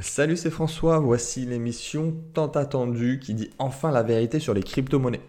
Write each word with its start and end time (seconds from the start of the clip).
Salut, 0.00 0.36
c'est 0.36 0.50
François. 0.50 0.98
Voici 0.98 1.44
l'émission 1.44 2.14
tant 2.34 2.48
attendue 2.48 3.18
qui 3.20 3.34
dit 3.34 3.50
enfin 3.58 3.90
la 3.90 4.02
vérité 4.02 4.38
sur 4.38 4.54
les 4.54 4.62
crypto-monnaies. 4.62 5.20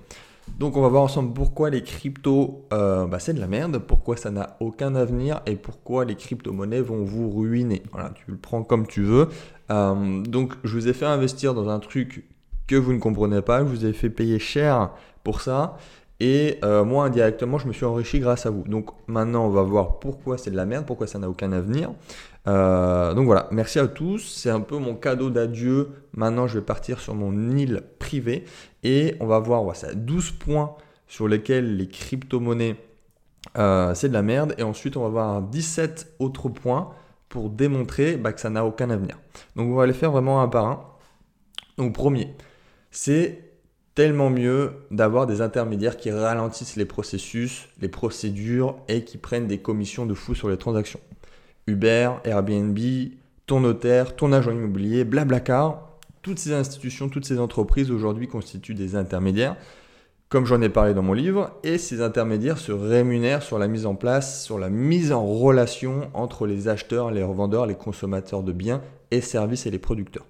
Donc, 0.58 0.78
on 0.78 0.82
va 0.82 0.90
voir 0.90 1.04
ensemble 1.04 1.34
pourquoi 1.34 1.70
les 1.70 1.84
cryptos, 1.84 2.66
euh, 2.74 3.06
bah, 3.06 3.20
c'est 3.20 3.34
de 3.34 3.40
la 3.40 3.48
merde, 3.48 3.80
pourquoi 3.80 4.18
ça 4.18 4.32
n'a 4.32 4.58
aucun 4.60 4.96
avenir 4.96 5.42
et 5.46 5.56
pourquoi 5.56 6.06
les 6.06 6.16
crypto-monnaies 6.16 6.82
vont 6.82 7.04
vous 7.04 7.30
ruiner. 7.30 7.84
Voilà, 7.92 8.12
tu 8.16 8.24
le 8.28 8.38
prends 8.38 8.64
comme 8.64 8.86
tu 8.86 9.02
veux. 9.02 9.30
Euh, 9.72 10.22
donc, 10.24 10.54
je 10.64 10.74
vous 10.76 10.88
ai 10.88 10.94
fait 10.94 11.06
investir 11.06 11.54
dans 11.54 11.70
un 11.70 11.80
truc 11.80 12.26
que 12.68 12.76
vous 12.76 12.94
ne 12.94 13.00
comprenez 13.00 13.42
pas, 13.42 13.60
je 13.60 13.66
vous 13.66 13.86
ai 13.86 13.94
fait 13.94 14.10
payer 14.10 14.40
cher 14.40 14.92
pour 15.24 15.42
ça. 15.42 15.78
Et 16.20 16.60
euh, 16.66 16.84
moi, 16.84 17.06
indirectement, 17.06 17.58
je 17.58 17.68
me 17.68 17.74
suis 17.74 17.86
enrichi 17.86 18.20
grâce 18.20 18.46
à 18.46 18.50
vous. 18.50 18.64
Donc 18.64 18.90
maintenant, 19.08 19.46
on 19.46 19.50
va 19.50 19.62
voir 19.62 20.00
pourquoi 20.00 20.38
c'est 20.38 20.52
de 20.52 20.56
la 20.58 20.66
merde, 20.66 20.86
pourquoi 20.86 21.08
ça 21.08 21.18
n'a 21.18 21.30
aucun 21.30 21.52
avenir. 21.54 21.92
Euh, 22.50 23.14
donc 23.14 23.26
voilà, 23.26 23.48
merci 23.52 23.80
à 23.80 23.88
tous. 23.88 24.18
C'est 24.18 24.50
un 24.50 24.62
peu 24.62 24.78
mon 24.78 24.96
cadeau 24.96 25.30
d'adieu. 25.30 25.90
Maintenant, 26.14 26.48
je 26.48 26.60
vais 26.60 26.66
partir 26.66 27.00
sur 27.00 27.14
mon 27.14 27.56
île 27.56 27.84
privée 28.00 28.46
et 28.84 29.16
on 29.20 29.28
va 29.28 29.40
voir, 29.40 29.64
voilà, 29.64 29.94
12 29.94 30.32
points 30.32 30.76
sur 31.08 31.28
lesquels 31.28 31.78
les 31.78 31.88
crypto-monnaies, 31.88 32.76
euh, 33.58 33.94
c'est 33.94 34.10
de 34.10 34.14
la 34.14 34.24
merde. 34.24 34.56
Et 34.58 34.64
ensuite, 34.64 34.98
on 34.98 35.04
va 35.04 35.10
voir 35.10 35.42
17 35.44 36.16
autres 36.20 36.50
points 36.50 36.90
pour 37.30 37.50
démontrer 37.50 38.18
bah, 38.18 38.34
que 38.34 38.42
ça 38.42 38.50
n'a 38.50 38.66
aucun 38.66 38.90
avenir. 38.90 39.18
Donc 39.56 39.70
on 39.72 39.76
va 39.76 39.86
les 39.86 39.94
faire 39.94 40.12
vraiment 40.12 40.42
un 40.42 40.48
par 40.48 40.66
un. 40.66 40.84
Donc 41.78 41.94
premier, 41.94 42.36
c'est 42.90 43.44
tellement 43.94 44.30
mieux 44.30 44.74
d'avoir 44.92 45.28
des 45.28 45.42
intermédiaires 45.42 45.98
qui 45.98 46.10
ralentissent 46.12 46.76
les 46.76 46.86
processus, 46.86 47.70
les 47.80 47.90
procédures 47.90 48.78
et 48.88 49.04
qui 49.04 49.18
prennent 49.18 49.48
des 49.48 49.60
commissions 49.60 50.06
de 50.06 50.14
fou 50.16 50.34
sur 50.34 50.50
les 50.50 50.58
transactions. 50.58 51.00
Uber, 51.70 52.12
Airbnb, 52.24 52.78
ton 53.46 53.60
notaire, 53.60 54.16
ton 54.16 54.32
agent 54.34 54.52
immobilier, 54.52 55.04
Blablacar, 55.04 55.90
toutes 56.22 56.40
ces 56.40 56.54
institutions, 56.54 57.10
toutes 57.10 57.26
ces 57.26 57.40
entreprises 57.40 57.92
aujourd'hui 57.92 58.28
constituent 58.28 58.74
des 58.74 58.96
intermédiaires, 58.96 59.56
comme 60.28 60.46
j'en 60.46 60.62
ai 60.62 60.70
parlé 60.70 60.94
dans 60.94 61.02
mon 61.02 61.14
livre, 61.14 61.52
et 61.64 61.78
ces 61.78 62.02
intermédiaires 62.02 62.60
se 62.60 62.72
rémunèrent 62.72 63.42
sur 63.42 63.58
la 63.58 63.68
mise 63.68 63.86
en 63.86 63.96
place, 63.96 64.44
sur 64.44 64.60
la 64.60 64.70
mise 64.70 65.12
en 65.12 65.26
relation 65.26 66.10
entre 66.14 66.46
les 66.46 66.68
acheteurs, 66.68 67.10
les 67.10 67.24
revendeurs, 67.24 67.66
les 67.66 67.76
consommateurs 67.76 68.44
de 68.44 68.52
biens 68.52 68.82
et 69.12 69.22
services 69.22 69.66
et 69.66 69.72
les 69.72 69.80
producteurs. 69.80 70.26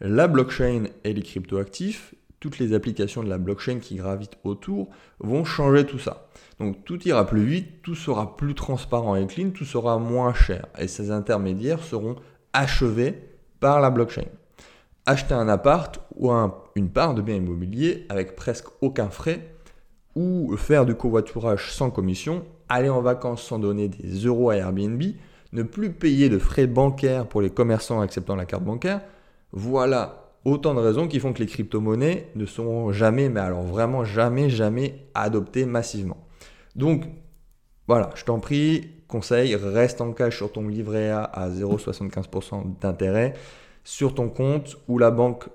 La 0.00 0.26
blockchain 0.26 0.84
et 1.04 1.12
les 1.12 1.22
cryptoactifs 1.22 2.14
toutes 2.42 2.58
les 2.58 2.74
applications 2.74 3.22
de 3.22 3.28
la 3.28 3.38
blockchain 3.38 3.78
qui 3.78 3.94
gravitent 3.94 4.36
autour 4.42 4.88
vont 5.20 5.44
changer 5.44 5.86
tout 5.86 6.00
ça. 6.00 6.26
Donc 6.58 6.84
tout 6.84 7.00
ira 7.06 7.24
plus 7.24 7.44
vite, 7.44 7.82
tout 7.82 7.94
sera 7.94 8.36
plus 8.36 8.54
transparent 8.54 9.14
et 9.14 9.24
clean, 9.28 9.50
tout 9.50 9.64
sera 9.64 9.98
moins 9.98 10.34
cher. 10.34 10.66
Et 10.76 10.88
ces 10.88 11.12
intermédiaires 11.12 11.84
seront 11.84 12.16
achevés 12.52 13.14
par 13.60 13.80
la 13.80 13.90
blockchain. 13.90 14.24
Acheter 15.06 15.34
un 15.34 15.48
appart 15.48 16.00
ou 16.16 16.32
une 16.74 16.90
part 16.90 17.14
de 17.14 17.22
bien 17.22 17.36
immobilier 17.36 18.06
avec 18.08 18.34
presque 18.34 18.66
aucun 18.80 19.08
frais, 19.08 19.54
ou 20.16 20.56
faire 20.56 20.84
du 20.84 20.96
covoiturage 20.96 21.72
sans 21.72 21.90
commission, 21.90 22.44
aller 22.68 22.88
en 22.88 23.02
vacances 23.02 23.44
sans 23.44 23.60
donner 23.60 23.86
des 23.86 24.26
euros 24.26 24.50
à 24.50 24.56
Airbnb, 24.56 25.00
ne 25.52 25.62
plus 25.62 25.92
payer 25.92 26.28
de 26.28 26.38
frais 26.40 26.66
bancaires 26.66 27.28
pour 27.28 27.40
les 27.40 27.50
commerçants 27.50 28.00
acceptant 28.00 28.34
la 28.34 28.46
carte 28.46 28.64
bancaire, 28.64 29.00
voilà 29.52 30.21
autant 30.44 30.74
de 30.74 30.80
raisons 30.80 31.08
qui 31.08 31.20
font 31.20 31.32
que 31.32 31.40
les 31.40 31.46
crypto-monnaies 31.46 32.28
ne 32.34 32.46
seront 32.46 32.92
jamais, 32.92 33.28
mais 33.28 33.40
alors 33.40 33.62
vraiment 33.62 34.04
jamais, 34.04 34.50
jamais 34.50 35.06
adoptées 35.14 35.66
massivement. 35.66 36.26
Donc, 36.76 37.04
voilà, 37.88 38.10
je 38.14 38.24
t'en 38.24 38.38
prie, 38.38 38.90
conseil, 39.08 39.54
reste 39.54 40.00
en 40.00 40.12
cash 40.12 40.36
sur 40.36 40.52
ton 40.52 40.68
livret 40.68 41.10
A 41.10 41.22
à 41.22 41.50
0,75% 41.50 42.78
d'intérêt 42.80 43.34
sur 43.84 44.14
ton 44.14 44.28
compte 44.28 44.78
où 44.88 44.98
la 44.98 45.10
banque 45.10 45.48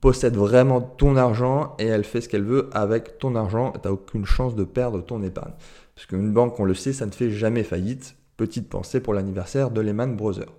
possède 0.00 0.36
vraiment 0.36 0.80
ton 0.80 1.16
argent 1.16 1.74
et 1.78 1.86
elle 1.86 2.04
fait 2.04 2.20
ce 2.20 2.28
qu'elle 2.28 2.44
veut 2.44 2.70
avec 2.72 3.18
ton 3.18 3.34
argent. 3.34 3.72
Tu 3.72 3.80
n'as 3.84 3.92
aucune 3.92 4.24
chance 4.24 4.54
de 4.54 4.64
perdre 4.64 5.02
ton 5.02 5.22
épargne. 5.22 5.52
Parce 5.94 6.06
qu'une 6.06 6.32
banque, 6.32 6.58
on 6.58 6.64
le 6.64 6.74
sait, 6.74 6.92
ça 6.92 7.06
ne 7.06 7.10
fait 7.10 7.30
jamais 7.30 7.62
faillite. 7.62 8.16
Petite 8.36 8.68
pensée 8.68 9.00
pour 9.00 9.12
l'anniversaire 9.12 9.70
de 9.70 9.80
Lehman 9.80 10.16
Brothers. 10.16 10.52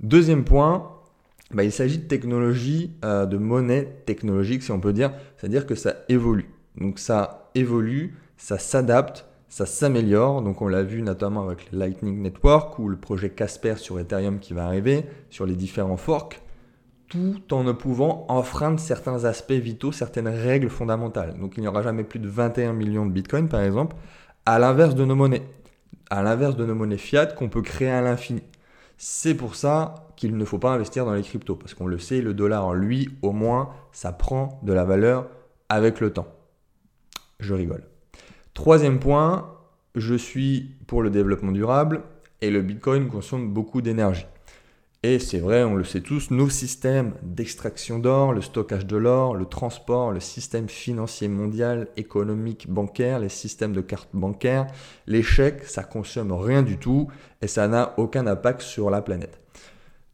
Deuxième 0.00 0.44
point, 0.44 0.90
bah, 1.52 1.62
il 1.62 1.72
s'agit 1.72 1.98
de 1.98 2.06
technologie, 2.06 2.92
euh, 3.04 3.26
de 3.26 3.36
monnaie 3.36 4.02
technologique, 4.04 4.62
si 4.62 4.72
on 4.72 4.80
peut 4.80 4.92
dire, 4.92 5.12
c'est-à-dire 5.36 5.66
que 5.66 5.74
ça 5.74 5.94
évolue. 6.08 6.50
Donc 6.76 6.98
ça 6.98 7.50
évolue, 7.54 8.16
ça 8.36 8.58
s'adapte, 8.58 9.26
ça 9.48 9.64
s'améliore. 9.64 10.42
Donc 10.42 10.60
on 10.60 10.68
l'a 10.68 10.82
vu 10.82 11.02
notamment 11.02 11.44
avec 11.44 11.70
le 11.70 11.78
Lightning 11.78 12.20
Network 12.20 12.78
ou 12.78 12.88
le 12.88 12.96
projet 12.96 13.30
Casper 13.30 13.76
sur 13.76 13.98
Ethereum 14.00 14.40
qui 14.40 14.54
va 14.54 14.66
arriver, 14.66 15.04
sur 15.30 15.46
les 15.46 15.54
différents 15.54 15.96
forks, 15.96 16.40
tout 17.08 17.42
en 17.52 17.62
ne 17.62 17.72
pouvant 17.72 18.26
enfreindre 18.28 18.80
certains 18.80 19.24
aspects 19.24 19.52
vitaux, 19.52 19.92
certaines 19.92 20.28
règles 20.28 20.68
fondamentales. 20.68 21.38
Donc 21.38 21.56
il 21.56 21.60
n'y 21.60 21.68
aura 21.68 21.82
jamais 21.82 22.04
plus 22.04 22.18
de 22.18 22.28
21 22.28 22.72
millions 22.72 23.06
de 23.06 23.12
bitcoins 23.12 23.48
par 23.48 23.60
exemple, 23.60 23.94
à 24.44 24.58
l'inverse 24.58 24.96
de 24.96 25.04
nos 25.04 25.14
monnaies. 25.14 25.42
À 26.10 26.22
l'inverse 26.22 26.56
de 26.56 26.64
nos 26.64 26.74
monnaies 26.74 26.98
fiat 26.98 27.26
qu'on 27.26 27.48
peut 27.48 27.62
créer 27.62 27.90
à 27.90 28.00
l'infini. 28.00 28.42
C'est 28.98 29.34
pour 29.34 29.54
ça 29.54 30.06
qu'il 30.16 30.36
ne 30.36 30.44
faut 30.44 30.58
pas 30.58 30.72
investir 30.72 31.04
dans 31.04 31.12
les 31.12 31.22
cryptos, 31.22 31.56
parce 31.56 31.74
qu'on 31.74 31.86
le 31.86 31.98
sait, 31.98 32.20
le 32.22 32.32
dollar 32.32 32.64
en 32.66 32.72
lui, 32.72 33.10
au 33.22 33.32
moins, 33.32 33.70
ça 33.92 34.12
prend 34.12 34.60
de 34.62 34.72
la 34.72 34.84
valeur 34.84 35.28
avec 35.68 36.00
le 36.00 36.12
temps. 36.12 36.28
Je 37.40 37.54
rigole. 37.54 37.84
Troisième 38.54 38.98
point, 38.98 39.54
je 39.94 40.14
suis 40.14 40.76
pour 40.86 41.02
le 41.02 41.10
développement 41.10 41.52
durable 41.52 42.02
et 42.40 42.50
le 42.50 42.62
Bitcoin 42.62 43.08
consomme 43.08 43.52
beaucoup 43.52 43.82
d'énergie. 43.82 44.26
Et 45.02 45.18
c'est 45.18 45.38
vrai, 45.38 45.62
on 45.62 45.74
le 45.74 45.84
sait 45.84 46.00
tous, 46.00 46.30
nos 46.30 46.48
systèmes 46.48 47.12
d'extraction 47.22 47.98
d'or, 47.98 48.32
le 48.32 48.40
stockage 48.40 48.86
de 48.86 48.96
l'or, 48.96 49.36
le 49.36 49.44
transport, 49.44 50.10
le 50.10 50.20
système 50.20 50.68
financier 50.68 51.28
mondial, 51.28 51.88
économique, 51.96 52.68
bancaire, 52.68 53.20
les 53.20 53.28
systèmes 53.28 53.72
de 53.72 53.82
cartes 53.82 54.08
bancaires, 54.14 54.66
les 55.06 55.22
chèques, 55.22 55.64
ça 55.64 55.84
consomme 55.84 56.32
rien 56.32 56.62
du 56.62 56.78
tout 56.78 57.08
et 57.42 57.46
ça 57.46 57.68
n'a 57.68 57.94
aucun 57.98 58.26
impact 58.26 58.62
sur 58.62 58.90
la 58.90 59.02
planète. 59.02 59.38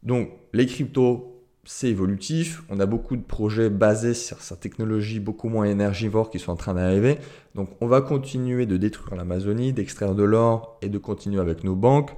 Donc 0.03 0.29
les 0.51 0.65
cryptos, 0.65 1.41
c'est 1.63 1.87
évolutif. 1.87 2.61
On 2.69 2.79
a 2.81 2.85
beaucoup 2.85 3.15
de 3.15 3.23
projets 3.23 3.69
basés 3.69 4.13
sur 4.13 4.41
sa 4.41 4.57
technologie 4.57 5.21
beaucoup 5.21 5.47
moins 5.47 5.65
énergivore 5.65 6.29
qui 6.29 6.39
sont 6.39 6.51
en 6.51 6.57
train 6.57 6.73
d'arriver. 6.73 7.17
Donc 7.55 7.69
on 7.79 7.87
va 7.87 8.01
continuer 8.01 8.65
de 8.65 8.75
détruire 8.75 9.15
l'Amazonie, 9.15 9.71
d'extraire 9.71 10.13
de 10.13 10.23
l'or 10.23 10.77
et 10.81 10.89
de 10.89 10.97
continuer 10.97 11.39
avec 11.39 11.63
nos 11.63 11.75
banques 11.75 12.11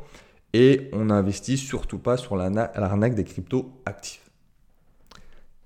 et 0.57 0.89
on 0.93 1.03
n'investit 1.03 1.57
surtout 1.57 1.97
pas 1.97 2.15
sur 2.15 2.37
l'arnaque 2.37 3.13
des 3.13 3.25
cryptos 3.25 3.73
actifs. 3.85 4.31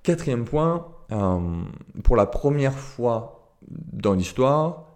Quatrième 0.02 0.46
point, 0.46 0.88
euh, 1.12 1.62
pour 2.04 2.16
la 2.16 2.26
première 2.26 2.74
fois 2.74 3.56
dans 3.70 4.14
l'histoire, 4.14 4.88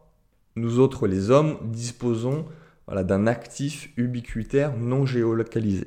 nous 0.56 0.80
autres 0.80 1.06
les 1.06 1.30
hommes 1.30 1.59
disposons 1.62 2.46
d'un 2.88 3.28
actif 3.28 3.92
ubiquitaire 3.96 4.76
non 4.76 5.06
géolocalisé. 5.06 5.86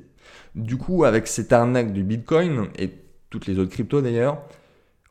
Du 0.55 0.77
coup, 0.77 1.05
avec 1.05 1.27
cette 1.27 1.53
arnaque 1.53 1.93
du 1.93 2.05
Bitcoin 2.05 2.69
et 2.79 2.93
toutes 3.29 3.49
les 3.49 3.59
autres 3.59 3.73
cryptos 3.73 4.03
d'ailleurs, 4.03 4.41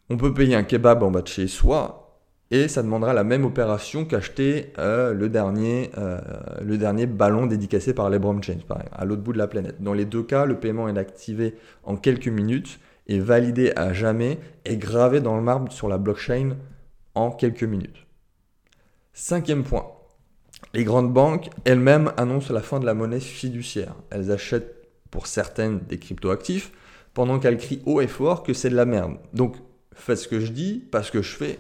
on 0.10 0.16
peut 0.16 0.34
payer 0.34 0.56
un 0.56 0.64
kebab 0.64 1.04
en 1.04 1.12
bas 1.12 1.22
de 1.22 1.28
chez 1.28 1.48
soi 1.48 2.05
et 2.52 2.68
ça 2.68 2.84
demandera 2.84 3.14
la 3.14 3.24
même 3.24 3.44
opération 3.44 4.06
qu'acheter 4.06 4.72
euh, 4.78 5.14
le, 5.14 5.30
dernier, 5.30 5.90
euh, 5.98 6.20
le 6.62 6.78
dernier 6.78 7.08
ballon 7.08 7.48
dédicacé 7.48 7.94
par 7.94 8.10
LeBron 8.10 8.42
James, 8.44 8.62
à 8.92 9.06
l'autre 9.06 9.24
bout 9.24 9.34
de 9.34 9.38
la 9.38 9.48
planète. 9.48 9.82
Dans 9.82 9.94
les 9.94 10.06
deux 10.06 10.24
cas, 10.24 10.46
le 10.46 10.60
paiement 10.60 10.88
est 10.88 10.98
activé 10.98 11.56
en 11.84 11.96
quelques 11.96 12.28
minutes, 12.28 12.80
est 13.08 13.20
validé 13.20 13.74
à 13.76 13.94
jamais 13.94 14.40
et 14.64 14.78
gravé 14.78 15.22
dans 15.22 15.36
le 15.36 15.42
marbre 15.42 15.72
sur 15.72 15.88
la 15.88 15.98
blockchain 15.98 16.56
en 17.16 17.32
quelques 17.32 17.64
minutes. 17.64 18.06
Cinquième 19.14 19.64
point. 19.64 19.88
Les 20.74 20.84
grandes 20.84 21.14
banques 21.14 21.50
elles-mêmes 21.64 22.12
annoncent 22.18 22.54
la 22.54 22.62
fin 22.62 22.80
de 22.80 22.86
la 22.86 22.94
monnaie 22.94 23.20
fiduciaire. 23.20 23.96
Elles 24.12 24.32
achètent 24.32 24.88
pour 25.10 25.28
certaines 25.28 25.80
des 25.80 25.98
cryptoactifs 25.98 26.72
pendant 27.14 27.40
qu'elles 27.40 27.58
crient 27.58 27.82
haut 27.86 28.02
et 28.02 28.08
fort 28.08 28.44
que 28.44 28.54
c'est 28.54 28.70
de 28.70 28.76
la 28.76 28.86
merde. 28.86 29.18
Donc 29.34 29.56
faites 29.94 30.18
ce 30.18 30.28
que 30.28 30.40
je 30.40 30.52
dis, 30.52 30.80
pas 30.92 31.02
ce 31.02 31.12
que 31.12 31.22
je 31.22 31.36
fais, 31.36 31.60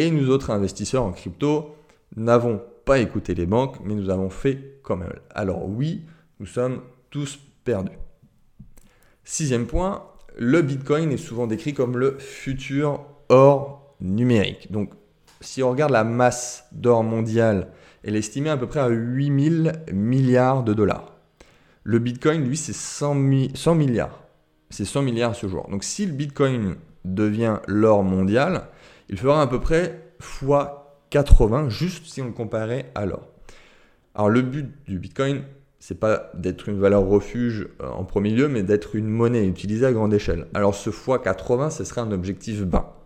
et 0.00 0.10
nous 0.10 0.30
autres 0.30 0.50
investisseurs 0.50 1.04
en 1.04 1.12
crypto 1.12 1.76
n'avons 2.16 2.62
pas 2.86 3.00
écouté 3.00 3.34
les 3.34 3.44
banques, 3.44 3.76
mais 3.84 3.94
nous 3.94 4.08
avons 4.08 4.30
fait 4.30 4.80
comme 4.82 5.02
elles. 5.02 5.20
Alors 5.34 5.68
oui, 5.68 6.06
nous 6.40 6.46
sommes 6.46 6.80
tous 7.10 7.38
perdus. 7.64 7.98
Sixième 9.24 9.66
point, 9.66 10.06
le 10.38 10.62
Bitcoin 10.62 11.12
est 11.12 11.18
souvent 11.18 11.46
décrit 11.46 11.74
comme 11.74 11.98
le 11.98 12.18
futur 12.18 13.04
or 13.28 13.94
numérique. 14.00 14.72
Donc 14.72 14.90
si 15.42 15.62
on 15.62 15.70
regarde 15.70 15.92
la 15.92 16.02
masse 16.02 16.64
d'or 16.72 17.04
mondiale, 17.04 17.68
elle 18.02 18.16
est 18.16 18.20
estimée 18.20 18.48
à 18.48 18.56
peu 18.56 18.66
près 18.66 18.80
à 18.80 18.88
8000 18.88 19.84
milliards 19.92 20.64
de 20.64 20.72
dollars. 20.72 21.14
Le 21.82 21.98
Bitcoin, 21.98 22.42
lui, 22.42 22.56
c'est 22.56 22.72
100, 22.72 23.54
100 23.54 23.74
milliards. 23.74 24.18
C'est 24.70 24.86
100 24.86 25.02
milliards 25.02 25.34
ce 25.34 25.46
jour. 25.46 25.68
Donc 25.70 25.84
si 25.84 26.06
le 26.06 26.12
Bitcoin 26.12 26.76
devient 27.04 27.58
l'or 27.66 28.02
mondial, 28.02 28.68
il 29.10 29.18
fera 29.18 29.42
à 29.42 29.46
peu 29.46 29.60
près 29.60 30.14
x 30.20 30.46
80, 31.10 31.68
juste 31.68 32.06
si 32.06 32.22
on 32.22 32.26
le 32.26 32.32
comparait 32.32 32.90
à 32.94 33.04
l'or. 33.04 33.26
Alors 34.14 34.30
le 34.30 34.42
but 34.42 34.70
du 34.86 34.98
Bitcoin, 35.00 35.42
c'est 35.80 35.98
pas 35.98 36.30
d'être 36.34 36.68
une 36.68 36.78
valeur 36.78 37.04
refuge 37.04 37.68
euh, 37.82 37.88
en 37.88 38.04
premier 38.04 38.30
lieu, 38.30 38.48
mais 38.48 38.62
d'être 38.62 38.94
une 38.94 39.08
monnaie 39.08 39.46
utilisée 39.46 39.86
à 39.86 39.92
grande 39.92 40.14
échelle. 40.14 40.46
Alors 40.54 40.74
ce 40.74 40.90
x80, 40.90 41.70
ce 41.70 41.84
serait 41.84 42.00
un 42.00 42.12
objectif 42.12 42.62
bas. 42.62 42.96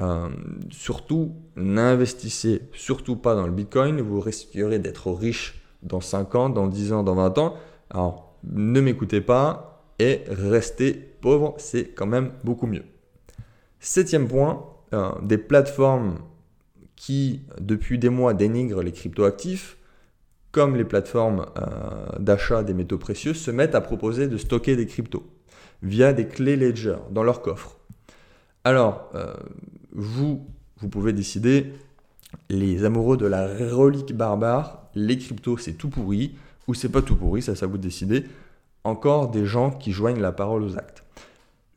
Euh, 0.00 0.28
surtout, 0.70 1.34
n'investissez 1.56 2.62
surtout 2.72 3.16
pas 3.16 3.34
dans 3.34 3.46
le 3.46 3.52
Bitcoin, 3.52 4.00
vous 4.00 4.20
risquerez 4.20 4.78
d'être 4.78 5.10
riche 5.10 5.60
dans 5.82 6.00
5 6.00 6.34
ans, 6.36 6.48
dans 6.50 6.68
10 6.68 6.92
ans, 6.92 7.02
dans 7.02 7.16
20 7.16 7.38
ans. 7.38 7.56
Alors 7.90 8.36
ne 8.44 8.80
m'écoutez 8.80 9.20
pas 9.20 9.84
et 9.98 10.22
restez 10.28 10.92
pauvre, 10.92 11.54
c'est 11.58 11.88
quand 11.88 12.06
même 12.06 12.30
beaucoup 12.44 12.66
mieux. 12.66 12.84
Septième 13.80 14.28
point, 14.28 14.64
euh, 14.92 15.10
des 15.22 15.38
plateformes 15.38 16.18
qui, 16.96 17.42
depuis 17.60 17.98
des 17.98 18.10
mois, 18.10 18.34
dénigrent 18.34 18.82
les 18.82 18.92
cryptoactifs, 18.92 19.76
comme 20.52 20.76
les 20.76 20.84
plateformes 20.84 21.46
euh, 21.56 22.18
d'achat 22.18 22.62
des 22.62 22.74
métaux 22.74 22.98
précieux, 22.98 23.34
se 23.34 23.50
mettent 23.50 23.74
à 23.74 23.80
proposer 23.80 24.28
de 24.28 24.36
stocker 24.36 24.76
des 24.76 24.86
cryptos 24.86 25.26
via 25.82 26.12
des 26.12 26.26
clés 26.26 26.56
Ledger 26.56 26.96
dans 27.10 27.22
leur 27.22 27.42
coffre. 27.42 27.76
Alors, 28.64 29.10
euh, 29.14 29.34
vous, 29.92 30.46
vous 30.78 30.88
pouvez 30.88 31.12
décider, 31.12 31.72
les 32.48 32.84
amoureux 32.84 33.16
de 33.16 33.26
la 33.26 33.46
relique 33.46 34.14
barbare, 34.14 34.88
les 34.94 35.18
cryptos 35.18 35.58
c'est 35.58 35.72
tout 35.72 35.88
pourri, 35.88 36.34
ou 36.68 36.74
c'est 36.74 36.88
pas 36.88 37.02
tout 37.02 37.16
pourri, 37.16 37.42
ça, 37.42 37.56
ça 37.56 37.66
vous 37.66 37.78
décider. 37.78 38.24
Encore 38.84 39.30
des 39.30 39.46
gens 39.46 39.70
qui 39.70 39.92
joignent 39.92 40.20
la 40.20 40.32
parole 40.32 40.62
aux 40.62 40.76
actes. 40.76 41.01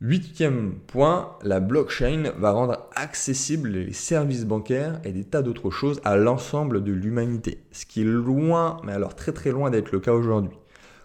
Huitième 0.02 0.74
point, 0.86 1.38
la 1.42 1.58
blockchain 1.58 2.32
va 2.36 2.50
rendre 2.50 2.86
accessibles 2.94 3.70
les 3.70 3.94
services 3.94 4.44
bancaires 4.44 5.00
et 5.04 5.12
des 5.12 5.24
tas 5.24 5.40
d'autres 5.40 5.70
choses 5.70 6.02
à 6.04 6.18
l'ensemble 6.18 6.84
de 6.84 6.92
l'humanité. 6.92 7.62
Ce 7.72 7.86
qui 7.86 8.02
est 8.02 8.04
loin, 8.04 8.76
mais 8.84 8.92
alors 8.92 9.14
très 9.14 9.32
très 9.32 9.52
loin 9.52 9.70
d'être 9.70 9.92
le 9.92 10.00
cas 10.00 10.12
aujourd'hui. 10.12 10.54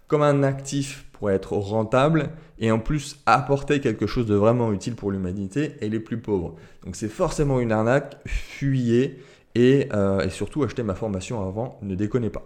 Comme 0.07 0.23
un 0.23 0.43
actif 0.43 1.05
pourrait 1.13 1.35
être 1.35 1.53
rentable 1.53 2.31
et 2.59 2.69
en 2.69 2.79
plus 2.79 3.21
apporter 3.25 3.79
quelque 3.79 4.07
chose 4.07 4.25
de 4.25 4.35
vraiment 4.35 4.73
utile 4.73 4.95
pour 4.95 5.11
l'humanité 5.11 5.77
et 5.79 5.87
les 5.87 6.01
plus 6.01 6.17
pauvres. 6.17 6.55
Donc 6.83 6.97
c'est 6.97 7.07
forcément 7.07 7.61
une 7.61 7.71
arnaque, 7.71 8.17
fuyez 8.25 9.23
et, 9.55 9.87
euh, 9.93 10.29
surtout 10.29 10.63
achetez 10.63 10.83
ma 10.83 10.95
formation 10.95 11.47
avant, 11.47 11.79
ne 11.81 11.95
déconnez 11.95 12.29
pas. 12.29 12.45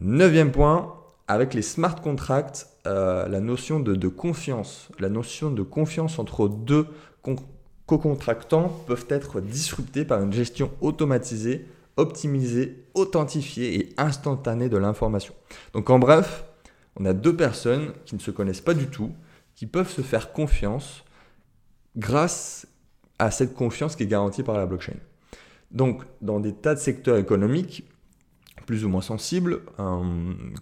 Neuvième 0.00 0.50
point, 0.50 0.92
avec 1.28 1.54
les 1.54 1.62
smart 1.62 2.00
contracts, 2.00 2.68
euh, 2.86 3.28
la 3.28 3.40
notion 3.40 3.80
de, 3.80 4.08
confiance, 4.08 4.88
la 4.98 5.08
notion 5.08 5.50
de 5.50 5.62
confiance 5.62 6.18
entre 6.18 6.48
deux 6.48 6.86
co-contractants 7.86 8.68
peuvent 8.86 9.06
être 9.08 9.40
disruptées 9.40 10.04
par 10.04 10.22
une 10.22 10.32
gestion 10.32 10.70
automatisée, 10.80 11.66
optimisée, 11.96 12.84
authentifiée 12.94 13.78
et 13.78 13.94
instantanée 13.96 14.68
de 14.68 14.76
l'information. 14.76 15.34
Donc 15.72 15.90
en 15.90 15.98
bref, 15.98 16.44
on 16.98 17.04
a 17.04 17.12
deux 17.12 17.34
personnes 17.34 17.92
qui 18.04 18.14
ne 18.14 18.20
se 18.20 18.30
connaissent 18.30 18.60
pas 18.60 18.74
du 18.74 18.86
tout, 18.86 19.10
qui 19.54 19.66
peuvent 19.66 19.90
se 19.90 20.02
faire 20.02 20.32
confiance 20.32 21.04
grâce 21.96 22.66
à 23.18 23.30
cette 23.30 23.54
confiance 23.54 23.96
qui 23.96 24.04
est 24.04 24.08
garantie 24.08 24.42
par 24.42 24.56
la 24.56 24.66
blockchain. 24.66 24.96
Donc 25.72 26.04
dans 26.20 26.38
des 26.38 26.52
tas 26.52 26.74
de 26.74 26.80
secteurs 26.80 27.16
économiques, 27.16 27.84
plus 28.66 28.84
ou 28.84 28.88
moins 28.88 29.00
sensibles, 29.00 29.60
euh, 29.78 30.02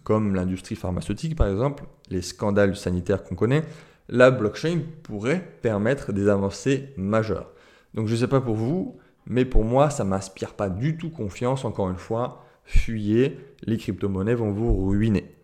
comme 0.03 0.35
l'industrie 0.35 0.77
pharmaceutique 0.77 1.37
par 1.37 1.49
exemple, 1.49 1.85
les 2.11 2.23
scandales 2.23 2.77
sanitaires 2.77 3.25
qu'on 3.25 3.35
connaît, 3.35 3.63
la 4.09 4.31
blockchain 4.31 4.81
pourrait 5.03 5.59
permettre 5.63 6.13
des 6.13 6.29
avancées 6.29 6.91
majeures. 6.97 7.51
Donc 7.95 8.07
je 8.07 8.13
ne 8.13 8.19
sais 8.19 8.29
pas 8.29 8.41
pour 8.41 8.55
vous, 8.55 8.99
mais 9.27 9.45
pour 9.45 9.65
moi, 9.65 9.91
ça 9.91 10.05
ne 10.05 10.11
m'inspire 10.11 10.55
pas 10.55 10.69
du 10.69 10.97
tout 10.97 11.11
confiance. 11.11 11.65
Encore 11.65 11.91
une 11.91 11.97
fois, 11.97 12.45
fuyez, 12.65 13.39
les 13.63 13.79
crypto-monnaies 13.79 14.35
vont 14.35 14.51
vous 14.51 14.89
ruiner. 14.89 15.35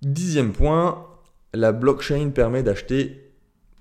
Dixième 0.00 0.52
point, 0.52 1.06
la 1.52 1.72
blockchain 1.72 2.30
permet 2.30 2.62
d'acheter, 2.62 3.30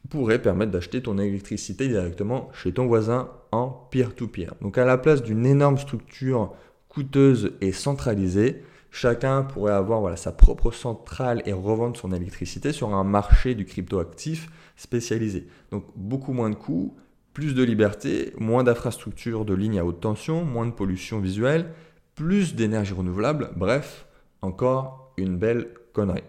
pourrait 0.09 0.41
permettre 0.41 0.71
d'acheter 0.71 1.01
ton 1.01 1.17
électricité 1.17 1.87
directement 1.87 2.49
chez 2.53 2.73
ton 2.73 2.87
voisin 2.87 3.29
en 3.51 3.69
peer-to-peer. 3.69 4.51
-peer. 4.51 4.61
Donc 4.61 4.77
à 4.77 4.85
la 4.85 4.97
place 4.97 5.23
d'une 5.23 5.45
énorme 5.45 5.77
structure 5.77 6.53
coûteuse 6.91 7.53
et 7.61 7.71
centralisée, 7.71 8.63
chacun 8.91 9.43
pourrait 9.43 9.71
avoir 9.71 10.17
sa 10.17 10.33
propre 10.33 10.71
centrale 10.71 11.41
et 11.45 11.53
revendre 11.53 11.95
son 11.95 12.11
électricité 12.11 12.73
sur 12.73 12.93
un 12.93 13.05
marché 13.05 13.55
du 13.55 13.65
cryptoactif 13.65 14.49
spécialisé. 14.75 15.47
Donc 15.71 15.85
beaucoup 15.95 16.33
moins 16.33 16.49
de 16.49 16.55
coûts, 16.55 16.93
plus 17.33 17.55
de 17.55 17.63
liberté, 17.63 18.33
moins 18.37 18.65
d'infrastructures 18.65 19.45
de 19.45 19.53
lignes 19.53 19.79
à 19.79 19.85
haute 19.85 20.01
tension, 20.01 20.43
moins 20.43 20.65
de 20.65 20.71
pollution 20.71 21.19
visuelle, 21.19 21.71
plus 22.15 22.55
d'énergie 22.55 22.93
renouvelable, 22.93 23.51
bref, 23.55 24.05
encore 24.41 25.13
une 25.15 25.37
belle 25.37 25.69
connerie. 25.93 26.23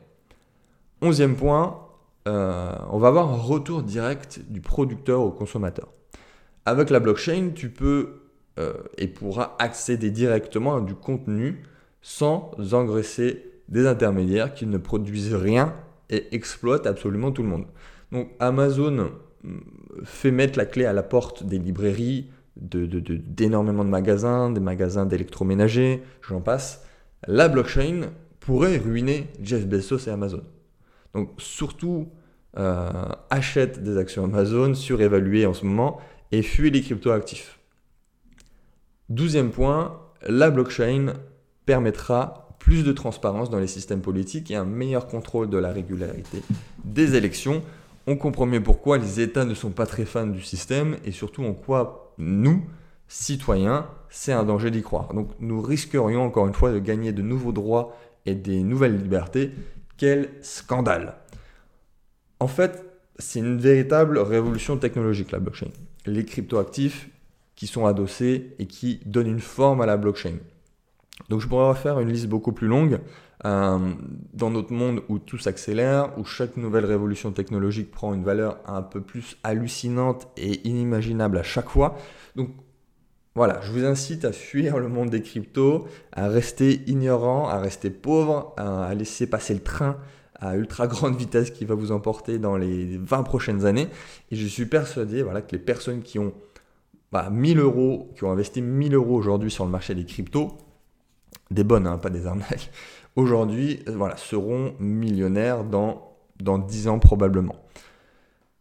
Onzième 1.01 1.35
point, 1.35 1.81
euh, 2.29 2.73
on 2.91 2.99
va 2.99 3.09
avoir 3.09 3.33
un 3.33 3.37
retour 3.37 3.83
direct 3.83 4.41
du 4.49 4.61
producteur 4.61 5.23
au 5.23 5.33
consommateur. 5.33 5.89
Avec 6.67 6.91
la 6.91 7.01
blockchain, 7.01 7.51
tu 7.53 7.69
peux 7.69 8.22
euh, 8.59 8.75
et 8.99 9.09
pourra 9.09 9.57
accéder 9.59 10.11
directement 10.11 10.77
à 10.77 10.81
du 10.81 10.95
contenu 10.95 11.63
sans 12.03 12.51
engraisser 12.73 13.51
des 13.69 13.87
intermédiaires 13.87 14.53
qui 14.55 14.67
ne 14.67 14.79
produisent 14.79 15.35
rien 15.35 15.75
et 16.11 16.35
exploitent 16.35 16.87
absolument 16.87 17.33
tout 17.33 17.43
le 17.43 17.49
monde. 17.49 17.67
Donc 18.11 18.29
Amazon 18.41 19.13
mm, 19.43 19.59
fait 20.05 20.31
mettre 20.31 20.59
la 20.59 20.67
clé 20.67 20.85
à 20.85 20.93
la 20.93 21.03
porte 21.03 21.45
des 21.45 21.59
librairies, 21.59 22.29
d'énormément 22.57 23.83
de, 23.83 23.89
de 23.89 23.91
magasins, 23.91 24.51
des 24.51 24.61
magasins 24.61 25.07
d'électroménager, 25.07 26.03
j'en 26.21 26.41
passe. 26.41 26.85
La 27.27 27.49
blockchain 27.49 28.11
pourrait 28.41 28.77
ruiner 28.77 29.29
Jeff 29.41 29.67
Bezos 29.67 30.07
et 30.09 30.11
Amazon. 30.11 30.43
Donc 31.15 31.31
surtout, 31.39 32.09
euh, 32.59 32.91
achète 33.31 33.83
des 33.83 33.97
actions 33.97 34.25
Amazon 34.25 34.75
surévaluées 34.75 35.47
en 35.47 35.55
ce 35.55 35.65
moment 35.65 35.99
et 36.33 36.43
fuit 36.43 36.71
les 36.71 36.83
cryptoactifs. 36.83 37.59
Douzième 39.13 39.51
point, 39.51 40.01
la 40.27 40.49
blockchain 40.49 41.13
permettra 41.67 42.57
plus 42.59 42.83
de 42.83 42.93
transparence 42.93 43.51
dans 43.51 43.59
les 43.59 43.67
systèmes 43.67 44.01
politiques 44.01 44.51
et 44.51 44.57
un 44.57 44.65
meilleur 44.65 45.07
contrôle 45.07 45.51
de 45.51 45.59
la 45.59 45.71
régularité 45.71 46.43
des 46.83 47.15
élections. 47.15 47.63
On 48.07 48.17
comprend 48.17 48.47
mieux 48.47 48.63
pourquoi 48.63 48.97
les 48.97 49.21
États 49.21 49.45
ne 49.45 49.53
sont 49.53 49.69
pas 49.69 49.85
très 49.85 50.07
fans 50.07 50.27
du 50.27 50.41
système 50.41 50.97
et 51.05 51.13
surtout 51.13 51.45
en 51.45 51.53
quoi 51.53 52.15
nous, 52.17 52.65
citoyens, 53.07 53.87
c'est 54.09 54.33
un 54.33 54.45
danger 54.45 54.71
d'y 54.71 54.81
croire. 54.81 55.13
Donc 55.13 55.29
nous 55.41 55.61
risquerions 55.61 56.25
encore 56.25 56.47
une 56.47 56.55
fois 56.55 56.73
de 56.73 56.79
gagner 56.79 57.13
de 57.13 57.21
nouveaux 57.21 57.53
droits 57.53 57.95
et 58.25 58.35
des 58.35 58.63
nouvelles 58.63 58.97
libertés. 58.97 59.53
Quel 59.99 60.31
scandale 60.41 61.19
En 62.41 62.49
fait, 62.49 62.83
c'est 63.19 63.41
une 63.41 63.59
véritable 63.59 64.17
révolution 64.17 64.79
technologique 64.79 65.33
la 65.33 65.39
blockchain. 65.39 65.69
Les 66.07 66.25
cryptoactifs 66.25 67.11
sont 67.67 67.87
adossés 67.87 68.55
et 68.59 68.67
qui 68.67 69.01
donnent 69.07 69.29
une 69.29 69.41
forme 69.41 69.81
à 69.81 69.87
la 69.87 69.97
blockchain. 69.97 70.37
Donc 71.29 71.41
je 71.41 71.49
pourrais 71.49 71.69
refaire 71.69 72.01
une 72.01 72.11
liste 72.11 72.27
beaucoup 72.27 72.53
plus 72.53 72.69
longue. 72.69 73.01
Euh, 73.45 73.95
dans 74.35 74.51
notre 74.51 74.73
monde 74.73 75.03
où 75.09 75.19
tout 75.19 75.39
s'accélère, 75.39 76.17
où 76.17 76.25
chaque 76.25 76.57
nouvelle 76.57 76.85
révolution 76.85 77.33
technologique 77.33 77.91
prend 77.91 78.15
une 78.15 78.23
valeur 78.23 78.61
un 78.67 78.83
peu 78.83 79.01
plus 79.01 79.37
hallucinante 79.43 80.29
et 80.37 80.67
inimaginable 80.69 81.39
à 81.39 81.43
chaque 81.43 81.69
fois. 81.69 81.97
Donc 82.37 82.51
voilà, 83.35 83.61
je 83.63 83.73
vous 83.73 83.85
incite 83.85 84.25
à 84.25 84.33
fuir 84.33 84.79
le 84.79 84.89
monde 84.89 85.11
des 85.11 85.23
cryptos, 85.23 85.89
à 86.13 86.29
rester 86.29 86.83
ignorant, 86.87 87.49
à 87.49 87.59
rester 87.59 87.91
pauvre, 87.91 88.55
à 88.59 88.95
laisser 88.95 89.27
passer 89.27 89.55
le 89.55 89.61
train 89.61 89.97
à 90.43 90.57
ultra 90.57 90.87
grande 90.87 91.17
vitesse 91.17 91.51
qui 91.51 91.65
va 91.65 91.75
vous 91.75 91.93
emporter 91.93 92.39
dans 92.39 92.57
les 92.57 92.99
20 92.99 93.23
prochaines 93.23 93.65
années. 93.65 93.89
Et 94.31 94.37
je 94.37 94.47
suis 94.47 94.67
persuadé 94.67 95.23
voilà, 95.23 95.41
que 95.41 95.53
les 95.53 95.63
personnes 95.63 96.03
qui 96.03 96.19
ont 96.19 96.35
1000 97.13 97.57
bah, 97.57 97.63
euros, 97.63 98.11
qui 98.17 98.25
ont 98.25 98.31
investi 98.31 98.63
1000 98.63 98.95
euros 98.95 99.17
aujourd'hui 99.17 99.51
sur 99.51 99.65
le 99.65 99.71
marché 99.71 99.95
des 99.95 100.05
cryptos, 100.05 100.57
des 101.51 101.65
bonnes, 101.65 101.87
hein, 101.87 101.99
pas 101.99 102.11
des 102.11 102.27
arnaques, 102.27 102.71
aujourd'hui 103.17 103.81
euh, 103.89 103.97
voilà, 103.97 104.17
seront 104.17 104.75
millionnaires 104.79 105.65
dans, 105.65 106.17
dans 106.41 106.59
10 106.59 106.89
ans 106.89 106.99
probablement. 106.99 107.57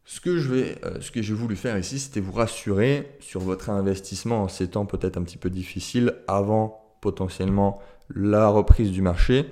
Ce 0.04 0.20
que, 0.20 0.30
euh, 0.30 1.00
ce 1.00 1.12
que 1.12 1.22
j'ai 1.22 1.34
voulu 1.34 1.56
faire 1.56 1.78
ici, 1.78 1.98
c'était 2.00 2.20
vous 2.20 2.34
rassurer 2.34 3.16
sur 3.22 3.40
votre 3.40 3.70
investissement 3.70 4.44
en 4.44 4.48
ces 4.50 4.68
temps 4.68 4.86
peut-être 4.86 5.18
un 5.18 5.24
petit 5.24 5.38
peu 5.38 5.50
difficiles 5.50 6.16
avant 6.28 6.98
potentiellement 7.00 7.80
la 8.14 8.50
reprise 8.50 8.92
du 8.92 9.02
marché. 9.02 9.46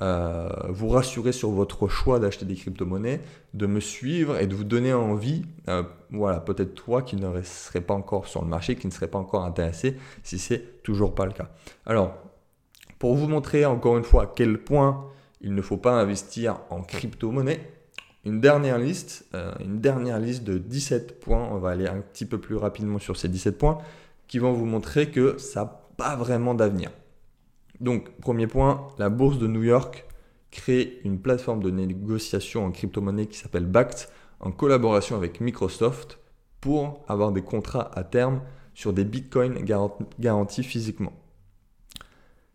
Euh, 0.00 0.48
vous 0.68 0.88
rassurer 0.88 1.32
sur 1.32 1.50
votre 1.50 1.88
choix 1.88 2.20
d'acheter 2.20 2.44
des 2.46 2.54
crypto-monnaies, 2.54 3.20
de 3.54 3.66
me 3.66 3.80
suivre 3.80 4.38
et 4.38 4.46
de 4.46 4.54
vous 4.54 4.64
donner 4.64 4.92
envie, 4.92 5.42
euh, 5.68 5.82
voilà, 6.10 6.38
peut-être 6.38 6.74
toi 6.74 7.02
qui 7.02 7.16
ne 7.16 7.42
serais 7.42 7.80
pas 7.80 7.94
encore 7.94 8.28
sur 8.28 8.42
le 8.42 8.48
marché, 8.48 8.76
qui 8.76 8.86
ne 8.86 8.92
serait 8.92 9.08
pas 9.08 9.18
encore 9.18 9.44
intéressé, 9.44 9.96
si 10.22 10.38
c'est 10.38 10.82
toujours 10.84 11.14
pas 11.14 11.26
le 11.26 11.32
cas. 11.32 11.50
Alors, 11.84 12.16
pour 13.00 13.16
vous 13.16 13.26
montrer 13.26 13.64
encore 13.66 13.98
une 13.98 14.04
fois 14.04 14.22
à 14.24 14.26
quel 14.26 14.62
point 14.62 15.04
il 15.40 15.54
ne 15.54 15.62
faut 15.62 15.76
pas 15.76 15.92
investir 15.92 16.60
en 16.70 16.82
crypto-monnaie, 16.82 17.60
une 18.24 18.40
dernière 18.40 18.78
liste, 18.78 19.26
euh, 19.34 19.52
une 19.60 19.80
dernière 19.80 20.20
liste 20.20 20.44
de 20.44 20.58
17 20.58 21.18
points, 21.18 21.48
on 21.50 21.58
va 21.58 21.70
aller 21.70 21.88
un 21.88 22.00
petit 22.00 22.24
peu 22.24 22.38
plus 22.38 22.56
rapidement 22.56 22.98
sur 23.00 23.16
ces 23.16 23.28
17 23.28 23.58
points, 23.58 23.78
qui 24.28 24.38
vont 24.38 24.52
vous 24.52 24.66
montrer 24.66 25.10
que 25.10 25.38
ça 25.38 25.64
n'a 25.64 25.80
pas 25.96 26.14
vraiment 26.14 26.54
d'avenir. 26.54 26.90
Donc, 27.80 28.10
premier 28.20 28.46
point, 28.46 28.88
la 28.98 29.08
bourse 29.08 29.38
de 29.38 29.46
New 29.46 29.62
York 29.62 30.04
crée 30.50 31.00
une 31.04 31.20
plateforme 31.20 31.62
de 31.62 31.70
négociation 31.70 32.64
en 32.64 32.70
crypto-monnaie 32.70 33.26
qui 33.26 33.38
s'appelle 33.38 33.66
BACT 33.66 34.10
en 34.40 34.50
collaboration 34.50 35.16
avec 35.16 35.40
Microsoft 35.40 36.18
pour 36.60 37.04
avoir 37.08 37.32
des 37.32 37.42
contrats 37.42 37.90
à 37.94 38.04
terme 38.04 38.40
sur 38.74 38.92
des 38.92 39.04
bitcoins 39.04 39.64
garantis 40.18 40.62
physiquement. 40.62 41.12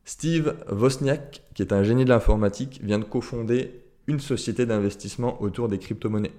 Steve 0.06 0.56
Wozniak, 0.70 1.44
qui 1.54 1.62
est 1.62 1.72
un 1.72 1.84
génie 1.84 2.04
de 2.04 2.10
l'informatique, 2.10 2.82
vient 2.84 3.00
de 3.00 3.06
cofonder 3.06 3.86
une 4.08 4.20
société 4.20 4.66
d'investissement 4.66 5.42
autour 5.42 5.70
des 5.70 5.80
crypto-monnaies. 5.80 6.34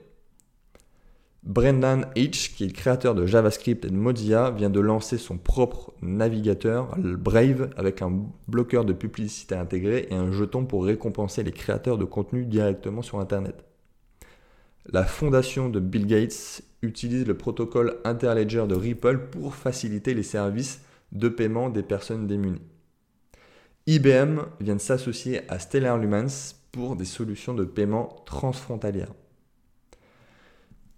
Brendan 1.44 2.06
H, 2.16 2.54
qui 2.54 2.64
est 2.64 2.68
le 2.68 2.72
créateur 2.72 3.14
de 3.14 3.26
JavaScript 3.26 3.84
et 3.84 3.90
de 3.90 3.96
Mozilla, 3.96 4.50
vient 4.50 4.70
de 4.70 4.80
lancer 4.80 5.18
son 5.18 5.36
propre 5.36 5.92
navigateur, 6.00 6.96
Brave, 6.96 7.68
avec 7.76 8.00
un 8.00 8.24
bloqueur 8.48 8.86
de 8.86 8.94
publicité 8.94 9.54
intégré 9.54 10.08
et 10.10 10.14
un 10.14 10.32
jeton 10.32 10.64
pour 10.64 10.86
récompenser 10.86 11.42
les 11.42 11.52
créateurs 11.52 11.98
de 11.98 12.06
contenu 12.06 12.46
directement 12.46 13.02
sur 13.02 13.20
Internet. 13.20 13.62
La 14.86 15.04
fondation 15.04 15.68
de 15.68 15.80
Bill 15.80 16.06
Gates 16.06 16.62
utilise 16.80 17.26
le 17.26 17.36
protocole 17.36 17.98
Interledger 18.04 18.64
de 18.66 18.74
Ripple 18.74 19.28
pour 19.30 19.54
faciliter 19.54 20.14
les 20.14 20.22
services 20.22 20.80
de 21.12 21.28
paiement 21.28 21.68
des 21.68 21.82
personnes 21.82 22.26
démunies. 22.26 22.62
IBM 23.86 24.40
vient 24.60 24.76
de 24.76 24.80
s'associer 24.80 25.42
à 25.50 25.58
Stellar 25.58 25.98
Lumens 25.98 26.54
pour 26.72 26.96
des 26.96 27.04
solutions 27.04 27.52
de 27.52 27.64
paiement 27.64 28.22
transfrontalières. 28.24 29.12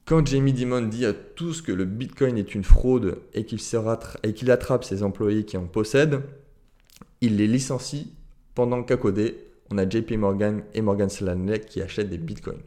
Quand 0.07 0.25
Jamie 0.25 0.53
Dimon 0.53 0.83
dit 0.83 1.05
à 1.05 1.13
tous 1.13 1.63
que 1.63 1.73
le 1.73 1.85
Bitcoin 1.85 2.39
est 2.39 2.55
une 2.55 2.63
fraude 2.63 3.19
et 3.35 3.45
qu'il 3.45 4.51
attrape 4.53 4.85
ses 4.85 5.03
employés 5.03 5.45
qui 5.45 5.57
en 5.57 5.67
possèdent, 5.67 6.23
il 7.21 7.39
les 7.39 7.49
licencie 7.49 8.15
pendant 8.55 8.85
qu'à 8.85 8.97
côté, 8.97 9.49
on 9.69 9.79
a 9.79 9.89
JP 9.89 10.13
Morgan 10.13 10.63
et 10.75 10.81
Morgan 10.81 11.09
Stanley 11.09 11.59
qui 11.59 11.83
achètent 11.83 12.09
des 12.09 12.19
Bitcoins. 12.19 12.63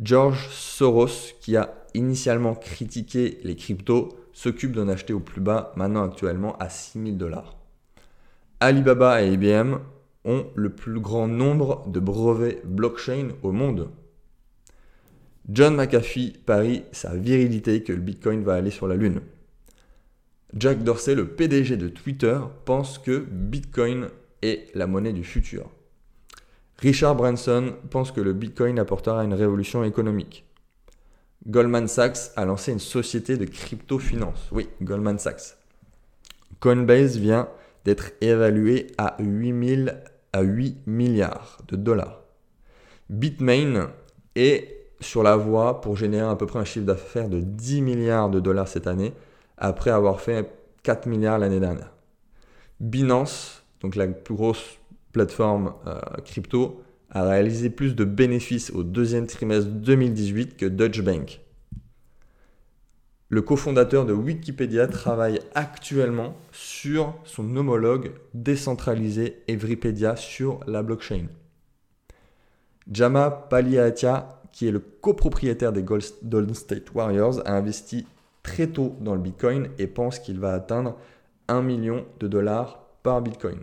George 0.00 0.48
Soros, 0.48 1.34
qui 1.42 1.58
a 1.58 1.74
initialement 1.92 2.54
critiqué 2.54 3.38
les 3.44 3.54
cryptos, 3.54 4.08
s'occupe 4.32 4.72
d'en 4.72 4.88
acheter 4.88 5.12
au 5.12 5.20
plus 5.20 5.42
bas, 5.42 5.74
maintenant 5.76 6.04
actuellement 6.04 6.56
à 6.56 6.70
6000 6.70 7.18
dollars. 7.18 7.58
Alibaba 8.60 9.22
et 9.22 9.34
IBM 9.34 9.74
ont 10.24 10.46
le 10.54 10.70
plus 10.70 10.98
grand 10.98 11.28
nombre 11.28 11.86
de 11.88 12.00
brevets 12.00 12.62
blockchain 12.64 13.32
au 13.42 13.52
monde. 13.52 13.90
John 15.52 15.74
McAfee 15.74 16.38
parie 16.46 16.84
sa 16.92 17.16
virilité 17.16 17.82
que 17.82 17.92
le 17.92 17.98
Bitcoin 17.98 18.44
va 18.44 18.54
aller 18.54 18.70
sur 18.70 18.86
la 18.86 18.94
Lune. 18.94 19.20
Jack 20.54 20.84
Dorsey, 20.84 21.16
le 21.16 21.26
PDG 21.26 21.76
de 21.76 21.88
Twitter, 21.88 22.38
pense 22.64 22.98
que 22.98 23.18
Bitcoin 23.18 24.08
est 24.42 24.72
la 24.76 24.86
monnaie 24.86 25.12
du 25.12 25.24
futur. 25.24 25.68
Richard 26.78 27.16
Branson 27.16 27.74
pense 27.90 28.12
que 28.12 28.20
le 28.20 28.32
Bitcoin 28.32 28.78
apportera 28.78 29.24
une 29.24 29.34
révolution 29.34 29.82
économique. 29.82 30.44
Goldman 31.48 31.88
Sachs 31.88 32.30
a 32.36 32.44
lancé 32.44 32.72
une 32.72 32.78
société 32.78 33.36
de 33.36 33.44
crypto-finance. 33.44 34.50
Oui, 34.52 34.68
Goldman 34.80 35.18
Sachs. 35.18 35.56
Coinbase 36.60 37.16
vient 37.16 37.48
d'être 37.84 38.12
évalué 38.20 38.88
à 38.98 39.16
8, 39.18 39.90
à 40.32 40.42
8 40.42 40.86
milliards 40.86 41.58
de 41.66 41.76
dollars. 41.76 42.22
Bitmain 43.08 43.90
est 44.36 44.79
sur 45.00 45.22
la 45.22 45.36
voie 45.36 45.80
pour 45.80 45.96
générer 45.96 46.28
à 46.28 46.36
peu 46.36 46.46
près 46.46 46.58
un 46.58 46.64
chiffre 46.64 46.86
d'affaires 46.86 47.28
de 47.28 47.40
10 47.40 47.82
milliards 47.82 48.30
de 48.30 48.40
dollars 48.40 48.68
cette 48.68 48.86
année, 48.86 49.12
après 49.56 49.90
avoir 49.90 50.20
fait 50.20 50.52
4 50.82 51.06
milliards 51.06 51.38
l'année 51.38 51.60
dernière. 51.60 51.92
Binance, 52.80 53.62
donc 53.80 53.96
la 53.96 54.06
plus 54.06 54.34
grosse 54.34 54.78
plateforme 55.12 55.74
euh, 55.86 56.00
crypto, 56.24 56.82
a 57.10 57.24
réalisé 57.24 57.70
plus 57.70 57.94
de 57.94 58.04
bénéfices 58.04 58.70
au 58.70 58.82
deuxième 58.82 59.26
trimestre 59.26 59.70
2018 59.70 60.56
que 60.56 60.66
Deutsche 60.66 61.02
Bank. 61.02 61.40
Le 63.28 63.42
cofondateur 63.42 64.06
de 64.06 64.12
Wikipédia 64.12 64.88
travaille 64.88 65.40
actuellement 65.54 66.36
sur 66.50 67.14
son 67.24 67.56
homologue 67.56 68.12
décentralisé 68.34 69.42
Evripedia 69.46 70.16
sur 70.16 70.60
la 70.66 70.82
blockchain. 70.82 71.26
Jama 72.90 73.30
Paliatia 73.30 74.39
qui 74.52 74.68
est 74.68 74.70
le 74.70 74.80
copropriétaire 74.80 75.72
des 75.72 75.82
Golden 75.82 76.54
State 76.54 76.94
Warriors, 76.94 77.40
a 77.46 77.52
investi 77.52 78.06
très 78.42 78.66
tôt 78.66 78.96
dans 79.00 79.14
le 79.14 79.20
Bitcoin 79.20 79.68
et 79.78 79.86
pense 79.86 80.18
qu'il 80.18 80.40
va 80.40 80.52
atteindre 80.52 80.96
1 81.48 81.62
million 81.62 82.04
de 82.20 82.28
dollars 82.28 82.80
par 83.02 83.20
Bitcoin. 83.22 83.58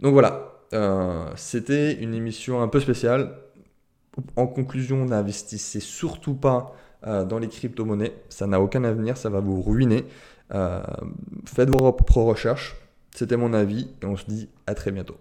Donc 0.00 0.12
voilà, 0.12 0.52
euh, 0.74 1.30
c'était 1.36 1.94
une 1.94 2.14
émission 2.14 2.62
un 2.62 2.68
peu 2.68 2.80
spéciale. 2.80 3.36
En 4.36 4.46
conclusion, 4.46 5.04
n'investissez 5.04 5.80
surtout 5.80 6.34
pas 6.34 6.74
euh, 7.06 7.24
dans 7.24 7.38
les 7.38 7.48
crypto-monnaies. 7.48 8.12
Ça 8.28 8.46
n'a 8.46 8.60
aucun 8.60 8.84
avenir, 8.84 9.16
ça 9.16 9.30
va 9.30 9.40
vous 9.40 9.62
ruiner. 9.62 10.04
Euh, 10.54 10.82
faites 11.44 11.70
vos 11.70 11.92
propres 11.92 12.22
recherches. 12.22 12.76
C'était 13.14 13.36
mon 13.36 13.52
avis 13.52 13.90
et 14.02 14.06
on 14.06 14.16
se 14.16 14.26
dit 14.26 14.48
à 14.66 14.74
très 14.74 14.92
bientôt. 14.92 15.16